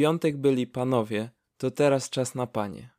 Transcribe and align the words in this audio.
piątek 0.00 0.36
byli 0.36 0.66
panowie, 0.66 1.30
to 1.56 1.70
teraz 1.70 2.10
czas 2.10 2.34
na 2.34 2.46
panie. 2.46 2.90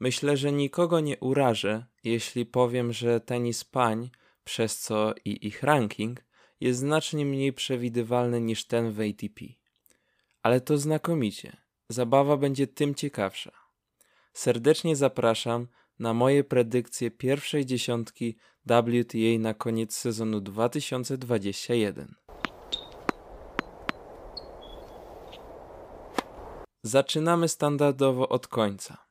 Myślę, 0.00 0.36
że 0.36 0.52
nikogo 0.52 1.00
nie 1.00 1.18
urażę, 1.18 1.86
jeśli 2.04 2.46
powiem, 2.46 2.92
że 2.92 3.20
tenis 3.20 3.64
pań, 3.64 4.10
przez 4.44 4.78
co 4.78 5.14
i 5.24 5.46
ich 5.46 5.62
ranking, 5.62 6.24
jest 6.60 6.80
znacznie 6.80 7.26
mniej 7.26 7.52
przewidywalny 7.52 8.40
niż 8.40 8.64
ten 8.64 8.92
w 8.92 9.00
ATP. 9.00 9.44
Ale 10.42 10.60
to 10.60 10.78
znakomicie. 10.78 11.56
Zabawa 11.88 12.36
będzie 12.36 12.66
tym 12.66 12.94
ciekawsza. 12.94 13.52
Serdecznie 14.32 14.96
zapraszam 14.96 15.66
na 15.98 16.14
moje 16.14 16.44
predykcje 16.44 17.10
pierwszej 17.10 17.66
dziesiątki 17.66 18.36
WTA 18.66 19.38
na 19.38 19.54
koniec 19.54 19.96
sezonu 19.96 20.40
2021. 20.40 22.21
Zaczynamy 26.84 27.48
standardowo 27.48 28.28
od 28.28 28.48
końca. 28.48 29.06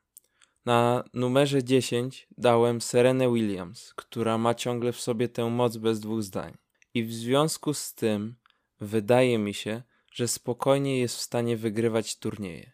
Na 0.64 1.04
numerze 1.14 1.64
10 1.64 2.28
dałem 2.38 2.80
Serenę 2.80 3.32
Williams, 3.32 3.94
która 3.94 4.38
ma 4.38 4.54
ciągle 4.54 4.92
w 4.92 5.00
sobie 5.00 5.28
tę 5.28 5.50
moc 5.50 5.76
bez 5.76 6.00
dwóch 6.00 6.22
zdań. 6.22 6.56
I 6.94 7.04
w 7.04 7.14
związku 7.14 7.74
z 7.74 7.94
tym 7.94 8.36
wydaje 8.80 9.38
mi 9.38 9.54
się, 9.54 9.82
że 10.12 10.28
spokojnie 10.28 10.98
jest 10.98 11.16
w 11.16 11.20
stanie 11.20 11.56
wygrywać 11.56 12.18
turnieje. 12.18 12.72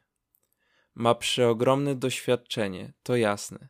Ma 0.95 1.15
przeogromne 1.15 1.95
doświadczenie, 1.95 2.93
to 3.03 3.17
jasne. 3.17 3.69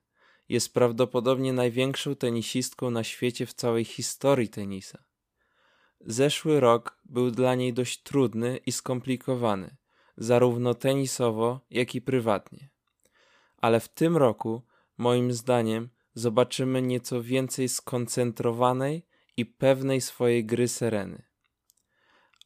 Jest 0.48 0.74
prawdopodobnie 0.74 1.52
największą 1.52 2.16
tenisistką 2.16 2.90
na 2.90 3.04
świecie 3.04 3.46
w 3.46 3.54
całej 3.54 3.84
historii 3.84 4.48
tenisa. 4.48 5.04
Zeszły 6.00 6.60
rok 6.60 6.98
był 7.04 7.30
dla 7.30 7.54
niej 7.54 7.72
dość 7.72 8.02
trudny 8.02 8.60
i 8.66 8.72
skomplikowany, 8.72 9.76
zarówno 10.18 10.74
tenisowo, 10.74 11.60
jak 11.70 11.94
i 11.94 12.00
prywatnie. 12.00 12.68
Ale 13.56 13.80
w 13.80 13.88
tym 13.88 14.16
roku, 14.16 14.62
moim 14.98 15.32
zdaniem, 15.32 15.88
zobaczymy 16.14 16.82
nieco 16.82 17.22
więcej 17.22 17.68
skoncentrowanej 17.68 19.06
i 19.36 19.46
pewnej 19.46 20.00
swojej 20.00 20.44
gry 20.44 20.68
Sereny. 20.68 21.22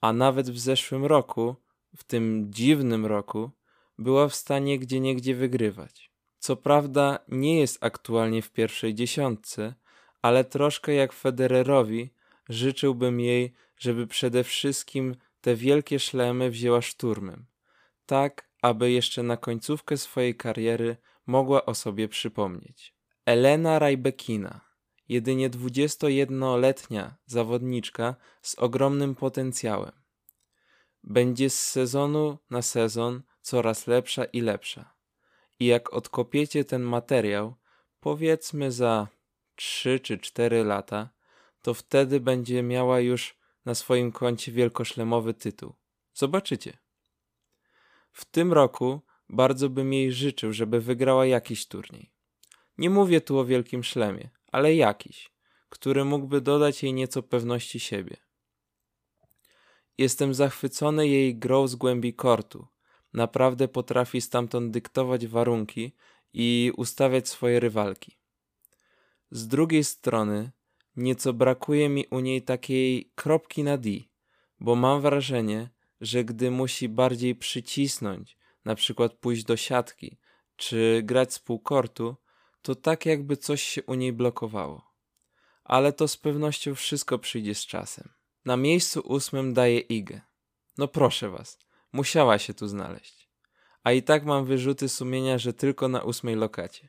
A 0.00 0.12
nawet 0.12 0.50
w 0.50 0.58
zeszłym 0.58 1.04
roku, 1.04 1.56
w 1.96 2.04
tym 2.04 2.52
dziwnym 2.52 3.06
roku, 3.06 3.50
była 3.98 4.28
w 4.28 4.34
stanie 4.34 4.78
gdzieniegdzie 4.78 5.34
wygrywać. 5.34 6.12
Co 6.38 6.56
prawda 6.56 7.18
nie 7.28 7.60
jest 7.60 7.84
aktualnie 7.84 8.42
w 8.42 8.52
pierwszej 8.52 8.94
dziesiątce, 8.94 9.74
ale 10.22 10.44
troszkę 10.44 10.94
jak 10.94 11.12
Federerowi 11.12 12.10
życzyłbym 12.48 13.20
jej, 13.20 13.52
żeby 13.78 14.06
przede 14.06 14.44
wszystkim 14.44 15.16
te 15.40 15.54
wielkie 15.54 15.98
szlemy 15.98 16.50
wzięła 16.50 16.82
szturmem, 16.82 17.46
tak 18.06 18.52
aby 18.62 18.90
jeszcze 18.90 19.22
na 19.22 19.36
końcówkę 19.36 19.96
swojej 19.96 20.34
kariery 20.34 20.96
mogła 21.26 21.66
o 21.66 21.74
sobie 21.74 22.08
przypomnieć. 22.08 22.94
Elena 23.26 23.78
Rajbekina, 23.78 24.60
jedynie 25.08 25.50
21-letnia 25.50 27.16
zawodniczka 27.26 28.14
z 28.42 28.54
ogromnym 28.54 29.14
potencjałem. 29.14 29.92
Będzie 31.04 31.50
z 31.50 31.60
sezonu 31.62 32.38
na 32.50 32.62
sezon 32.62 33.22
coraz 33.40 33.86
lepsza 33.86 34.24
i 34.24 34.40
lepsza. 34.40 34.94
I 35.60 35.66
jak 35.66 35.92
odkopiecie 35.92 36.64
ten 36.64 36.82
materiał, 36.82 37.54
powiedzmy 38.00 38.72
za 38.72 39.08
3 39.54 40.00
czy 40.00 40.18
4 40.18 40.64
lata, 40.64 41.10
to 41.62 41.74
wtedy 41.74 42.20
będzie 42.20 42.62
miała 42.62 43.00
już 43.00 43.38
na 43.64 43.74
swoim 43.74 44.12
koncie 44.12 44.52
wielkoszlemowy 44.52 45.34
tytuł. 45.34 45.74
Zobaczycie. 46.14 46.81
W 48.12 48.24
tym 48.24 48.52
roku 48.52 49.00
bardzo 49.28 49.70
bym 49.70 49.92
jej 49.92 50.12
życzył, 50.12 50.52
żeby 50.52 50.80
wygrała 50.80 51.26
jakiś 51.26 51.66
turniej. 51.66 52.12
Nie 52.78 52.90
mówię 52.90 53.20
tu 53.20 53.38
o 53.38 53.44
wielkim 53.44 53.84
szlemie, 53.84 54.30
ale 54.52 54.74
jakiś, 54.74 55.32
który 55.68 56.04
mógłby 56.04 56.40
dodać 56.40 56.82
jej 56.82 56.92
nieco 56.92 57.22
pewności 57.22 57.80
siebie. 57.80 58.16
Jestem 59.98 60.34
zachwycony 60.34 61.08
jej 61.08 61.36
grą 61.38 61.68
z 61.68 61.74
głębi 61.74 62.14
kortu, 62.14 62.66
naprawdę 63.12 63.68
potrafi 63.68 64.20
stamtąd 64.20 64.70
dyktować 64.70 65.26
warunki 65.26 65.92
i 66.32 66.72
ustawiać 66.76 67.28
swoje 67.28 67.60
rywalki. 67.60 68.16
Z 69.30 69.48
drugiej 69.48 69.84
strony, 69.84 70.50
nieco 70.96 71.32
brakuje 71.32 71.88
mi 71.88 72.06
u 72.06 72.20
niej 72.20 72.42
takiej 72.42 73.12
kropki 73.14 73.62
na 73.62 73.78
D, 73.78 73.90
bo 74.60 74.74
mam 74.74 75.00
wrażenie, 75.00 75.70
że 76.02 76.24
gdy 76.24 76.50
musi 76.50 76.88
bardziej 76.88 77.34
przycisnąć, 77.34 78.36
na 78.64 78.74
przykład 78.74 79.12
pójść 79.12 79.44
do 79.44 79.56
siatki, 79.56 80.18
czy 80.56 81.00
grać 81.04 81.34
z 81.34 81.38
półkortu, 81.38 82.16
to 82.62 82.74
tak 82.74 83.06
jakby 83.06 83.36
coś 83.36 83.62
się 83.62 83.82
u 83.82 83.94
niej 83.94 84.12
blokowało. 84.12 84.92
Ale 85.64 85.92
to 85.92 86.08
z 86.08 86.16
pewnością 86.16 86.74
wszystko 86.74 87.18
przyjdzie 87.18 87.54
z 87.54 87.66
czasem. 87.66 88.08
Na 88.44 88.56
miejscu 88.56 89.00
ósmym 89.00 89.54
daje 89.54 89.78
Igę. 89.78 90.20
No 90.78 90.88
proszę 90.88 91.30
was, 91.30 91.58
Musiała 91.92 92.38
się 92.38 92.54
tu 92.54 92.68
znaleźć. 92.68 93.28
A 93.84 93.92
i 93.92 94.02
tak 94.02 94.24
mam 94.24 94.44
wyrzuty 94.44 94.88
sumienia, 94.88 95.38
że 95.38 95.52
tylko 95.52 95.88
na 95.88 96.02
ósmej 96.02 96.36
lokacie. 96.36 96.88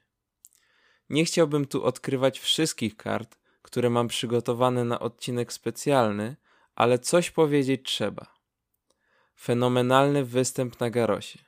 Nie 1.09 1.25
chciałbym 1.25 1.65
tu 1.65 1.83
odkrywać 1.83 2.39
wszystkich 2.39 2.97
kart, 2.97 3.37
które 3.61 3.89
mam 3.89 4.07
przygotowane 4.07 4.85
na 4.85 4.99
odcinek 4.99 5.53
specjalny, 5.53 6.35
ale 6.75 6.99
coś 6.99 7.31
powiedzieć 7.31 7.81
trzeba. 7.83 8.32
Fenomenalny 9.35 10.25
występ 10.25 10.79
na 10.79 10.89
Garosie. 10.89 11.39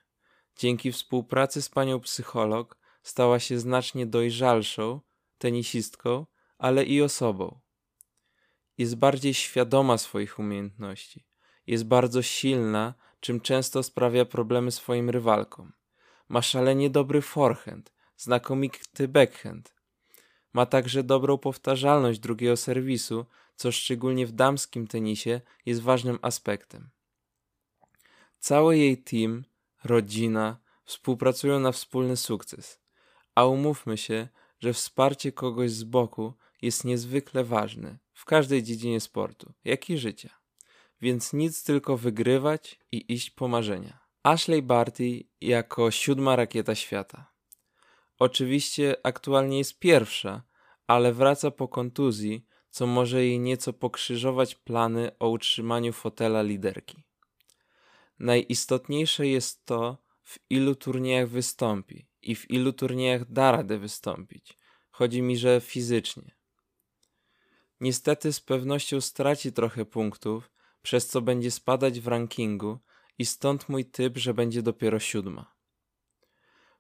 Dzięki 0.57 0.91
współpracy 0.91 1.62
z 1.62 1.69
panią 1.69 2.00
psycholog 2.00 2.78
stała 3.03 3.40
się 3.40 3.59
znacznie 3.59 4.06
dojrzalszą 4.06 5.01
tenisistką, 5.38 6.25
ale 6.57 6.84
i 6.84 7.01
osobą. 7.01 7.59
Jest 8.78 8.96
bardziej 8.96 9.34
świadoma 9.34 9.97
swoich 9.97 10.40
umiejętności. 10.40 11.25
Jest 11.68 11.85
bardzo 11.85 12.22
silna 12.22 12.94
czym 13.19 13.41
często 13.41 13.84
sprawia 13.84 14.25
problemy 14.25 14.72
swoim 14.72 15.09
rywalkom. 15.09 15.73
Ma 16.29 16.41
szalenie 16.41 16.90
dobry 16.90 17.22
forehand, 17.22 17.94
znakomity 18.17 19.07
backhand. 19.07 19.75
Ma 20.53 20.66
także 20.66 21.03
dobrą 21.03 21.38
powtarzalność 21.38 22.19
drugiego 22.19 22.57
serwisu, 22.57 23.25
co 23.56 23.72
szczególnie 23.72 24.28
w 24.28 24.31
damskim 24.31 24.88
tenisie 24.88 25.41
jest 25.66 25.81
ważnym 25.81 26.19
aspektem. 26.22 26.90
Cały 28.46 28.78
jej 28.78 28.98
team, 28.98 29.44
rodzina 29.84 30.58
współpracują 30.84 31.60
na 31.60 31.72
wspólny 31.72 32.18
sukces, 32.18 32.80
a 33.36 33.46
umówmy 33.46 33.98
się, 33.98 34.28
że 34.60 34.74
wsparcie 34.74 35.32
kogoś 35.32 35.72
z 35.72 35.84
boku 35.84 36.34
jest 36.62 36.86
niezwykle 36.86 37.44
ważne 37.44 37.98
w 38.14 38.26
każdej 38.26 38.64
dziedzinie 38.64 39.00
sportu, 39.00 39.54
jak 39.64 39.90
i 39.90 39.98
życia 39.98 40.30
więc 41.02 41.34
nic 41.34 41.64
tylko 41.64 41.98
wygrywać 41.98 42.80
i 42.92 43.14
iść 43.14 43.30
po 43.30 43.48
marzenia. 43.48 44.00
Ashley 44.24 44.62
Barty 44.62 45.24
jako 45.42 45.92
siódma 45.92 46.36
rakieta 46.36 46.76
świata. 46.76 47.32
Oczywiście 48.20 48.96
aktualnie 49.04 49.58
jest 49.58 49.80
pierwsza, 49.80 50.44
ale 50.88 51.14
wraca 51.14 51.52
po 51.52 51.68
kontuzji, 51.68 52.46
co 52.70 52.88
może 52.88 53.26
jej 53.26 53.40
nieco 53.40 53.74
pokrzyżować 53.74 54.56
plany 54.56 55.12
o 55.20 55.30
utrzymaniu 55.30 55.94
fotela 55.94 56.42
liderki. 56.42 57.04
Najistotniejsze 58.20 59.28
jest 59.28 59.66
to, 59.66 59.98
w 60.24 60.40
ilu 60.50 60.76
turniejach 60.76 61.30
wystąpi 61.30 62.08
i 62.22 62.36
w 62.36 62.52
ilu 62.52 62.74
turniejach 62.74 63.31
da 63.31 63.52
radę 63.52 63.78
wystąpić. 63.78 64.58
Chodzi 64.92 65.22
mi, 65.22 65.38
że 65.38 65.62
fizycznie. 65.62 66.36
Niestety 67.80 68.34
z 68.34 68.40
pewnością 68.40 69.02
straci 69.02 69.53
trochę 69.53 69.86
punktów, 69.86 70.52
przez 70.81 71.08
co 71.08 71.22
będzie 71.22 71.52
spadać 71.52 72.00
w 72.00 72.08
rankingu 72.08 72.80
i 73.18 73.26
stąd 73.26 73.70
mój 73.70 73.86
typ, 73.86 74.18
że 74.18 74.34
będzie 74.34 74.62
dopiero 74.62 75.00
siódma. 75.00 75.56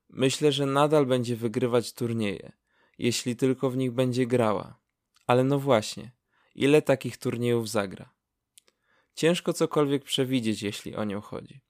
Myślę, 0.09 0.51
że 0.51 0.65
nadal 0.65 1.05
będzie 1.05 1.35
wygrywać 1.35 1.93
turnieje, 1.93 2.51
jeśli 2.97 3.35
tylko 3.35 3.69
w 3.69 3.77
nich 3.77 3.91
będzie 3.91 4.27
grała. 4.27 4.79
Ale 5.27 5.43
no 5.43 5.59
właśnie, 5.59 6.11
ile 6.55 6.81
takich 6.81 7.17
turniejów 7.17 7.69
zagra? 7.69 8.14
Ciężko 9.15 9.53
cokolwiek 9.53 10.03
przewidzieć, 10.03 10.61
jeśli 10.61 10.95
o 10.95 11.03
nią 11.03 11.21
chodzi. 11.21 11.61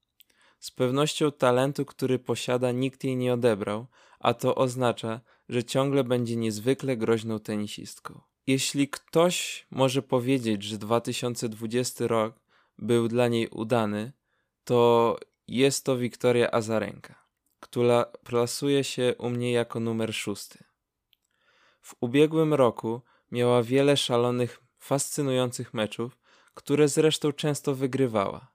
Z 0.59 0.71
pewnością 0.71 1.31
talentu, 1.31 1.85
który 1.85 2.19
posiada, 2.19 2.71
nikt 2.71 3.03
jej 3.03 3.17
nie 3.17 3.33
odebrał, 3.33 3.87
a 4.19 4.33
to 4.33 4.55
oznacza, 4.55 5.21
że 5.49 5.63
ciągle 5.63 6.03
będzie 6.03 6.35
niezwykle 6.35 6.97
groźną 6.97 7.39
tenisistką. 7.39 8.21
Jeśli 8.47 8.89
ktoś 8.89 9.67
może 9.71 10.01
powiedzieć, 10.01 10.63
że 10.63 10.77
2020 10.77 12.07
rok 12.07 12.39
był 12.77 13.07
dla 13.07 13.27
niej 13.27 13.47
udany, 13.47 14.13
to 14.63 15.17
jest 15.47 15.85
to 15.85 15.97
Wiktoria 15.97 16.51
Azarenka, 16.51 17.25
która 17.59 18.05
plasuje 18.05 18.83
się 18.83 19.15
u 19.17 19.29
mnie 19.29 19.51
jako 19.51 19.79
numer 19.79 20.13
szósty. 20.13 20.63
W 21.81 21.95
ubiegłym 21.99 22.53
roku 22.53 23.01
miała 23.31 23.63
wiele 23.63 23.97
szalonych, 23.97 24.61
fascynujących 24.79 25.73
meczów, 25.73 26.17
które 26.55 26.87
zresztą 26.87 27.31
często 27.31 27.75
wygrywała. 27.75 28.51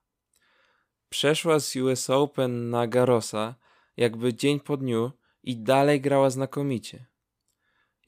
Przeszła 1.08 1.61
z 1.61 1.76
US 1.76 2.11
Open 2.11 2.70
na 2.70 2.87
Garosa 2.87 3.55
jakby 3.97 4.35
dzień 4.35 4.61
po 4.61 4.76
dniu 4.76 5.12
i 5.43 5.56
dalej 5.56 6.00
grała 6.00 6.31
znakomicie. 6.31 7.06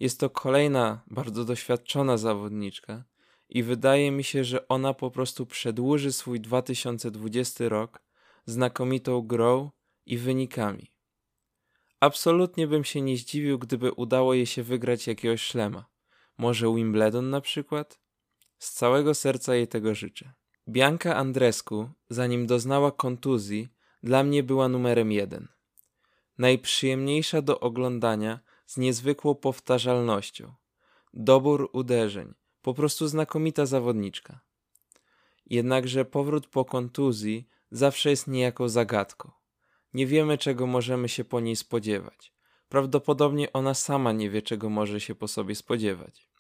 Jest 0.01 0.21
to 0.21 0.31
kolejna 0.31 1.05
bardzo 1.07 1.45
doświadczona 1.45 2.17
zawodniczka 2.17 3.05
i 3.49 3.63
wydaje 3.63 4.11
mi 4.11 4.25
się, 4.25 4.45
że 4.45 4.69
ona 4.69 4.95
po 4.95 5.11
prostu 5.11 5.47
przedłuży 5.47 6.13
swój 6.13 6.41
2020 6.41 7.69
rok 7.69 8.03
znakomitą 8.47 9.23
grą 9.23 9.71
i 10.07 10.19
wynikami. 10.19 10.93
Absolutnie 12.01 12.67
bym 12.67 12.85
się 12.85 13.01
nie 13.01 13.17
zdziwił, 13.17 13.59
gdyby 13.59 13.93
udało 13.93 14.35
jej 14.35 14.47
się 14.47 14.63
wygrać 14.63 15.07
jakiegoś 15.07 15.43
szlema. 15.43 15.85
Może 16.39 16.75
Wimbledon 16.75 17.31
na 17.31 17.41
przykład? 17.41 18.01
Z 18.63 18.73
całego 18.73 19.15
serca 19.15 19.55
jej 19.55 19.69
tego 19.69 19.95
życzę. 19.95 20.33
Bianka 20.69 21.17
Andrescu, 21.17 21.91
zanim 22.11 22.47
doznała 22.47 22.93
kontuzji, 22.93 23.69
dla 24.03 24.23
mnie 24.23 24.43
była 24.43 24.69
numerem 24.69 25.13
jeden. 25.13 25.49
Najprzyjemniejsza 26.39 27.43
do 27.43 27.61
oglądania 27.61 28.41
z 28.67 28.77
niezwykłą 28.77 29.35
powtarzalnością. 29.35 30.55
Dobór 31.15 31.71
uderzeń, 31.73 32.35
po 32.63 32.75
prostu 32.75 33.09
znakomita 33.09 33.67
zawodniczka. 33.67 34.41
Jednakże 35.47 36.05
powrót 36.05 36.47
po 36.47 36.65
kontuzji 36.65 37.49
zawsze 37.71 38.11
jest 38.11 38.27
niejako 38.27 38.69
zagadką. 38.69 39.31
Nie 39.95 40.07
wiemy, 40.07 40.39
czego 40.39 40.67
możemy 40.67 41.09
się 41.09 41.25
po 41.25 41.41
niej 41.41 41.57
spodziewać. 41.57 42.33
Prawdopodobnie 42.69 43.53
ona 43.53 43.75
sama 43.75 44.13
nie 44.13 44.31
wie, 44.31 44.43
czego 44.43 44.71
może 44.71 45.01
się 45.01 45.15
po 45.15 45.29
sobie 45.29 45.55
spodziewać. 45.55 46.32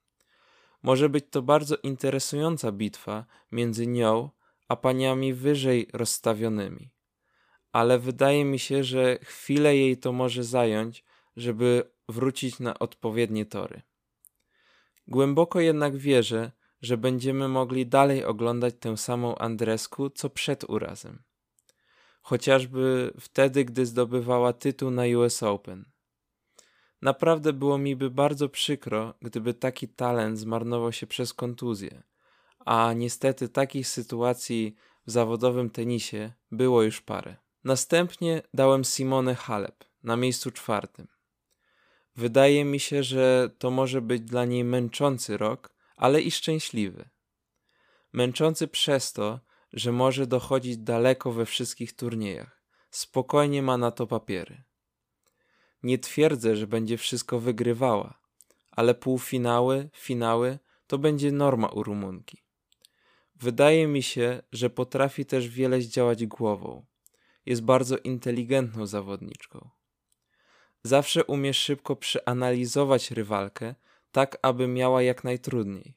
Może 0.83 1.09
być 1.09 1.25
to 1.31 1.43
bardzo 1.43 1.77
interesująca 1.77 2.73
bitwa 2.73 3.27
między 3.53 3.87
nią 3.87 4.31
a 4.69 4.77
paniami 4.77 5.35
wyżej 5.35 5.89
rozstawionymi. 5.93 6.91
Ale 7.73 7.99
wydaje 7.99 8.45
mi 8.45 8.59
się, 8.59 8.85
że 8.85 9.19
chwilę 9.23 9.77
jej 9.77 9.97
to 9.97 10.13
może 10.13 10.45
zająć, 10.45 11.05
żeby 11.37 11.91
wrócić 12.09 12.61
na 12.61 12.79
odpowiednie 12.79 13.47
tory. 13.47 13.83
Głęboko 15.09 15.61
jednak 15.61 15.97
wierzę, 15.97 16.53
że 16.83 16.97
będziemy 16.97 17.49
mogli 17.49 17.87
dalej 17.87 18.25
oglądać 18.25 18.75
tę 18.81 18.97
samą 18.97 19.39
Andresku 19.39 20.11
co 20.11 20.31
przed 20.31 20.71
urazem. 20.71 21.23
Chociażby 22.23 23.13
wtedy, 23.21 23.65
gdy 23.65 23.87
zdobywała 23.87 24.53
tytuł 24.53 24.91
na 24.91 25.03
US 25.03 25.43
Open. 25.43 25.92
Naprawdę 27.03 27.53
było 27.53 27.79
mi 27.79 27.97
by 27.97 28.11
bardzo 28.11 28.49
przykro, 28.49 29.15
gdyby 29.23 29.55
taki 29.55 29.89
talent 29.89 30.39
zmarnował 30.39 30.93
się 30.93 31.07
przez 31.07 31.35
kontuzję, 31.35 32.03
a 32.59 32.93
niestety 32.93 33.49
takich 33.49 33.89
sytuacji 33.89 34.77
w 35.07 35.11
zawodowym 35.11 35.71
tenisie 35.71 36.33
było 36.51 36.83
już 36.83 37.01
parę. 37.01 37.37
Następnie 37.65 38.43
dałem 38.55 38.85
Simone 38.85 39.35
Halep 39.35 39.85
na 40.03 40.17
miejscu 40.17 40.51
czwartym. 40.51 41.09
Wydaje 42.17 42.65
mi 42.65 42.81
się, 42.81 43.03
że 43.03 43.51
to 43.59 43.71
może 43.71 44.03
być 44.03 44.23
dla 44.23 44.45
niej 44.45 44.65
męczący 44.65 45.37
rok, 45.37 45.75
ale 45.97 46.21
i 46.21 46.31
szczęśliwy. 46.31 47.09
Męczący 48.13 48.69
przez 48.69 49.13
to, 49.13 49.41
że 49.73 49.93
może 49.93 50.27
dochodzić 50.27 50.79
daleko 50.79 51.33
we 51.33 51.47
wszystkich 51.47 51.93
turniejach. 51.97 52.63
Spokojnie 52.91 53.63
ma 53.63 53.77
na 53.77 53.91
to 53.91 54.07
papiery. 54.07 54.63
Nie 55.83 55.99
twierdzę, 55.99 56.57
że 56.57 56.67
będzie 56.67 56.99
wszystko 56.99 57.41
wygrywała, 57.41 58.19
ale 58.71 58.95
półfinały, 58.95 59.91
finały 59.95 60.59
to 60.87 60.99
będzie 60.99 61.33
norma 61.33 61.69
u 61.69 61.83
Rumunki. 61.83 62.43
Wydaje 63.37 63.87
mi 63.87 64.03
się, 64.03 64.43
że 64.53 64.71
potrafi 64.71 65.27
też 65.27 65.49
wiele 65.49 65.81
zdziałać 65.81 66.27
głową. 66.27 66.85
Jest 67.47 67.63
bardzo 67.63 67.99
inteligentną 67.99 68.87
zawodniczką. 68.87 69.71
Zawsze 70.83 71.25
umie 71.25 71.55
szybko 71.55 71.97
przeanalizować 71.97 73.11
rywalkę, 73.11 73.75
tak 74.13 74.39
aby 74.43 74.69
miała 74.69 75.03
jak 75.03 75.25
najtrudniej. 75.25 75.95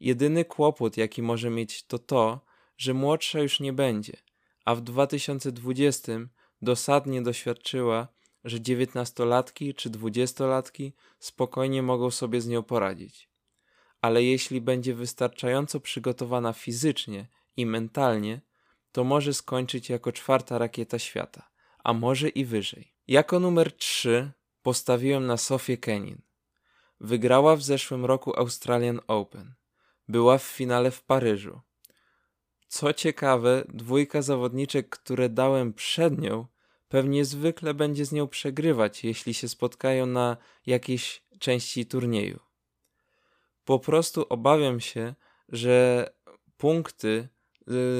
Jedyny 0.00 0.44
kłopot, 0.44 0.96
jaki 0.96 1.22
może 1.22 1.50
mieć, 1.50 1.82
to 1.82 1.98
to, 1.98 2.40
że 2.76 2.94
młodsza 2.94 3.40
już 3.40 3.60
nie 3.60 3.72
będzie, 3.72 4.16
a 4.64 4.74
w 4.74 4.80
2020 4.80 6.12
dosadnie 6.62 7.22
doświadczyła, 7.22 8.08
że 8.44 8.60
dziewiętnastolatki 8.60 9.74
czy 9.74 9.90
dwudziestolatki 9.90 10.92
spokojnie 11.18 11.82
mogą 11.82 12.10
sobie 12.10 12.40
z 12.40 12.48
nią 12.48 12.62
poradzić. 12.62 13.30
Ale 14.00 14.22
jeśli 14.22 14.60
będzie 14.60 14.94
wystarczająco 14.94 15.80
przygotowana 15.80 16.52
fizycznie 16.52 17.26
i 17.56 17.66
mentalnie, 17.66 18.40
to 18.92 19.04
może 19.04 19.34
skończyć 19.34 19.90
jako 19.90 20.12
czwarta 20.12 20.58
rakieta 20.58 20.98
świata, 20.98 21.50
a 21.84 21.92
może 21.92 22.28
i 22.28 22.44
wyżej. 22.44 22.94
Jako 23.08 23.40
numer 23.40 23.72
3 23.76 24.32
postawiłem 24.62 25.26
na 25.26 25.36
Sofię 25.36 25.76
Kenin. 25.76 26.22
Wygrała 27.00 27.56
w 27.56 27.62
zeszłym 27.62 28.04
roku 28.04 28.38
Australian 28.38 29.00
Open. 29.06 29.54
Była 30.08 30.38
w 30.38 30.42
finale 30.42 30.90
w 30.90 31.02
Paryżu. 31.02 31.60
Co 32.68 32.92
ciekawe, 32.92 33.64
dwójka 33.68 34.22
zawodniczek, 34.22 34.88
które 34.88 35.28
dałem 35.28 35.72
przed 35.72 36.18
nią, 36.18 36.46
pewnie 36.90 37.24
zwykle 37.24 37.74
będzie 37.74 38.04
z 38.04 38.12
nią 38.12 38.28
przegrywać, 38.28 39.04
jeśli 39.04 39.34
się 39.34 39.48
spotkają 39.48 40.06
na 40.06 40.36
jakiejś 40.66 41.22
części 41.38 41.86
turnieju. 41.86 42.40
Po 43.64 43.78
prostu 43.78 44.26
obawiam 44.28 44.80
się, 44.80 45.14
że 45.48 46.06
punkty, 46.56 47.28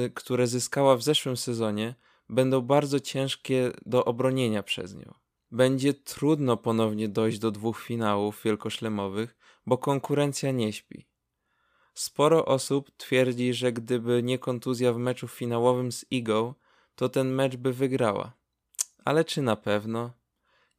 y, 0.05 0.11
które 0.15 0.47
zyskała 0.47 0.95
w 0.95 1.03
zeszłym 1.03 1.37
sezonie, 1.37 1.95
będą 2.29 2.61
bardzo 2.61 2.99
ciężkie 2.99 3.71
do 3.85 4.05
obronienia 4.05 4.63
przez 4.63 4.95
nią. 4.95 5.13
Będzie 5.51 5.93
trudno 5.93 6.57
ponownie 6.57 7.09
dojść 7.09 7.39
do 7.39 7.51
dwóch 7.51 7.79
finałów 7.79 8.43
wielkoszlemowych, 8.43 9.37
bo 9.65 9.77
konkurencja 9.77 10.51
nie 10.51 10.73
śpi. 10.73 11.07
Sporo 11.93 12.45
osób 12.45 12.91
twierdzi, 12.97 13.53
że 13.53 13.71
gdyby 13.71 14.23
nie 14.23 14.39
kontuzja 14.39 14.93
w 14.93 14.97
meczu 14.97 15.27
finałowym 15.27 15.91
z 15.91 16.05
Igą, 16.11 16.53
to 16.95 17.09
ten 17.09 17.33
mecz 17.33 17.55
by 17.55 17.73
wygrała. 17.73 18.40
Ale 19.05 19.25
czy 19.25 19.41
na 19.41 19.55
pewno? 19.55 20.11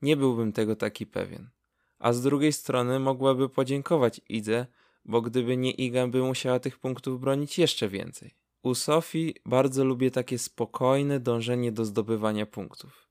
Nie 0.02 0.16
byłbym 0.16 0.52
tego 0.52 0.76
taki 0.76 1.06
pewien. 1.06 1.50
A 1.98 2.12
z 2.12 2.22
drugiej 2.22 2.52
strony 2.52 2.98
mogłaby 2.98 3.48
podziękować 3.48 4.20
Idze, 4.28 4.66
bo 5.04 5.22
gdyby 5.22 5.56
nie 5.56 5.70
Iga, 5.70 6.06
by 6.06 6.22
musiała 6.22 6.60
tych 6.60 6.78
punktów 6.78 7.20
bronić 7.20 7.58
jeszcze 7.58 7.88
więcej. 7.88 8.34
U 8.62 8.74
Sofii 8.74 9.34
bardzo 9.46 9.84
lubię 9.84 10.10
takie 10.10 10.38
spokojne 10.38 11.20
dążenie 11.20 11.72
do 11.72 11.84
zdobywania 11.84 12.46
punktów. 12.46 13.08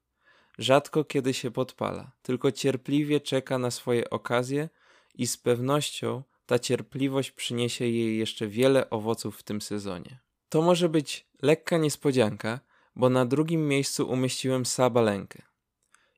Rzadko 0.58 1.04
kiedy 1.04 1.34
się 1.34 1.52
podpala, 1.52 2.12
tylko 2.22 2.52
cierpliwie 2.52 3.20
czeka 3.20 3.58
na 3.58 3.72
swoje 3.72 4.10
okazje 4.10 4.70
i 5.16 5.28
z 5.28 5.38
pewnością 5.38 6.24
ta 6.46 6.60
cierpliwość 6.60 7.32
przyniesie 7.32 7.88
jej 7.88 8.18
jeszcze 8.18 8.48
wiele 8.48 8.90
owoców 8.90 9.38
w 9.38 9.44
tym 9.44 9.62
sezonie. 9.62 10.20
To 10.50 10.62
może 10.62 10.90
być 10.90 11.28
lekka 11.42 11.78
niespodzianka, 11.78 12.60
bo 12.96 13.10
na 13.10 13.26
drugim 13.26 13.68
miejscu 13.68 14.10
umieściłem 14.10 14.66
Sabalenkę. 14.66 15.42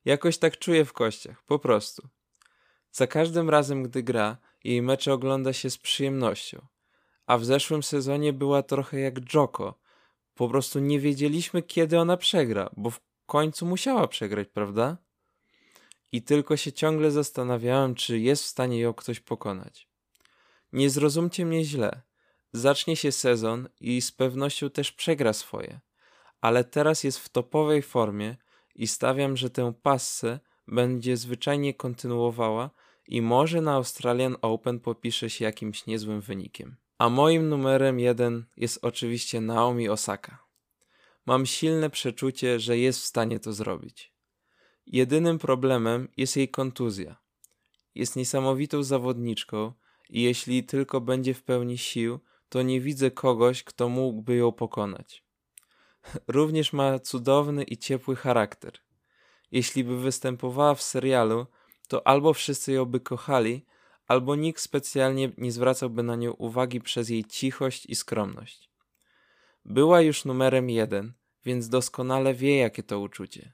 Jakoś 0.05 0.37
tak 0.37 0.59
czuję 0.59 0.85
w 0.85 0.93
kościach, 0.93 1.43
po 1.43 1.59
prostu. 1.59 2.07
Za 2.91 3.07
każdym 3.07 3.49
razem, 3.49 3.83
gdy 3.83 4.03
gra, 4.03 4.37
jej 4.63 4.81
mecze 4.81 5.13
ogląda 5.13 5.53
się 5.53 5.69
z 5.69 5.77
przyjemnością 5.77 6.67
a 7.25 7.37
w 7.37 7.45
zeszłym 7.45 7.83
sezonie 7.83 8.33
była 8.33 8.63
trochę 8.63 8.99
jak 8.99 9.33
Joko. 9.33 9.79
Po 10.35 10.49
prostu 10.49 10.79
nie 10.79 10.99
wiedzieliśmy, 10.99 11.61
kiedy 11.61 11.99
ona 11.99 12.17
przegra, 12.17 12.69
bo 12.77 12.89
w 12.89 13.01
końcu 13.25 13.65
musiała 13.65 14.07
przegrać, 14.07 14.47
prawda? 14.47 14.97
I 16.11 16.21
tylko 16.21 16.57
się 16.57 16.71
ciągle 16.71 17.11
zastanawiałem, 17.11 17.95
czy 17.95 18.19
jest 18.19 18.43
w 18.43 18.47
stanie 18.47 18.79
ją 18.79 18.93
ktoś 18.93 19.19
pokonać. 19.19 19.87
Nie 20.73 20.89
zrozumcie 20.89 21.45
mnie 21.45 21.65
źle. 21.65 22.01
Zacznie 22.53 22.95
się 22.95 23.11
sezon 23.11 23.69
i 23.79 24.01
z 24.01 24.11
pewnością 24.11 24.69
też 24.69 24.91
przegra 24.91 25.33
swoje. 25.33 25.79
Ale 26.43 26.63
teraz 26.63 27.03
jest 27.03 27.19
w 27.19 27.29
topowej 27.29 27.81
formie 27.81 28.35
i 28.75 28.87
stawiam, 28.87 29.37
że 29.37 29.49
tę 29.49 29.73
passę 29.81 30.39
będzie 30.67 31.17
zwyczajnie 31.17 31.73
kontynuowała 31.73 32.69
i 33.07 33.21
może 33.21 33.61
na 33.61 33.73
Australian 33.73 34.35
Open 34.41 34.79
popisze 34.79 35.29
się 35.29 35.45
jakimś 35.45 35.85
niezłym 35.85 36.21
wynikiem. 36.21 36.75
A 36.97 37.09
moim 37.09 37.49
numerem 37.49 37.99
jeden 37.99 38.45
jest 38.57 38.79
oczywiście 38.81 39.41
Naomi 39.41 39.89
Osaka. 39.89 40.43
Mam 41.25 41.45
silne 41.45 41.89
przeczucie, 41.89 42.59
że 42.59 42.77
jest 42.77 42.99
w 42.99 43.05
stanie 43.05 43.39
to 43.39 43.53
zrobić. 43.53 44.13
Jedynym 44.85 45.39
problemem 45.39 46.07
jest 46.17 46.37
jej 46.37 46.49
kontuzja. 46.49 47.15
Jest 47.95 48.15
niesamowitą 48.15 48.83
zawodniczką 48.83 49.73
i 50.09 50.21
jeśli 50.21 50.63
tylko 50.63 51.01
będzie 51.01 51.33
w 51.33 51.43
pełni 51.43 51.77
sił, 51.77 52.19
to 52.49 52.61
nie 52.61 52.81
widzę 52.81 53.11
kogoś, 53.11 53.63
kto 53.63 53.89
mógłby 53.89 54.35
ją 54.35 54.51
pokonać. 54.51 55.22
Również 56.27 56.73
ma 56.73 56.99
cudowny 56.99 57.63
i 57.63 57.77
ciepły 57.77 58.15
charakter. 58.15 58.73
Jeśli 59.51 59.83
by 59.83 59.99
występowała 59.99 60.75
w 60.75 60.81
serialu, 60.81 61.45
to 61.87 62.07
albo 62.07 62.33
wszyscy 62.33 62.71
ją 62.71 62.85
by 62.85 62.99
kochali, 62.99 63.65
albo 64.07 64.35
nikt 64.35 64.61
specjalnie 64.61 65.31
nie 65.37 65.51
zwracałby 65.51 66.03
na 66.03 66.15
nią 66.15 66.31
uwagi 66.31 66.81
przez 66.81 67.09
jej 67.09 67.25
cichość 67.25 67.85
i 67.85 67.95
skromność. 67.95 68.69
Była 69.65 70.01
już 70.01 70.25
numerem 70.25 70.69
jeden, 70.69 71.13
więc 71.45 71.69
doskonale 71.69 72.33
wie, 72.33 72.57
jakie 72.57 72.83
to 72.83 72.99
uczucie. 72.99 73.53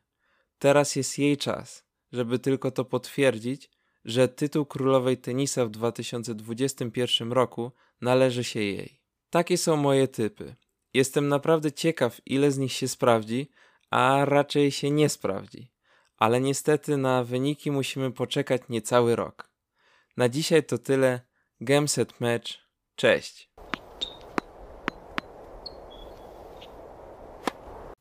Teraz 0.60 0.96
jest 0.96 1.20
jej 1.20 1.38
czas, 1.38 1.86
żeby 2.12 2.39
tylko 2.39 2.72
to 2.72 2.86
potwierdzić, 2.86 3.70
że 4.06 4.27
tytuł 4.27 4.65
królowej 4.65 5.18
tenisa 5.18 5.65
w 5.65 5.70
2021 5.70 7.32
roku 7.32 7.72
należy 8.01 8.44
się 8.44 8.60
jej. 8.60 9.01
Takie 9.29 9.58
są 9.58 9.75
moje 9.75 10.08
typy. 10.08 10.56
Jestem 10.93 11.27
naprawdę 11.27 11.72
ciekaw, 11.72 12.22
ile 12.25 12.51
z 12.51 12.58
nich 12.58 12.72
się 12.72 12.88
sprawdzi, 12.88 13.50
a 13.89 14.25
raczej 14.25 14.72
się 14.72 14.91
nie 14.91 15.10
sprawdzi. 15.10 15.72
Ale 16.17 16.41
niestety 16.41 16.98
na 16.98 17.24
wyniki 17.24 17.72
musimy 17.72 18.12
poczekać 18.12 18.62
niecały 18.69 19.15
rok. 19.15 19.50
Na 20.17 20.29
dzisiaj 20.29 20.63
to 20.63 20.77
tyle. 20.77 21.22
Gameset 21.62 22.22
Match. 22.22 22.51
Cześć. 22.96 23.50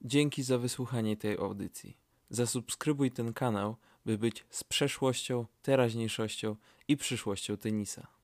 Dzięki 0.01 0.43
za 0.43 0.59
wysłuchanie 0.59 1.17
tej 1.17 1.39
audycji. 1.39 1.99
Zasubskrybuj 2.31 3.11
ten 3.11 3.33
kanał, 3.33 3.77
by 4.07 4.19
być 4.19 4.45
z 4.51 4.65
przeszłością, 4.65 5.47
teraźniejszością 5.63 6.57
i 6.89 6.97
przyszłością 6.97 7.57
tenisa. 7.57 8.09